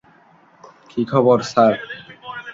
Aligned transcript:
কি 0.89 1.01
খবর 1.11 1.37
স্যার? 1.51 1.73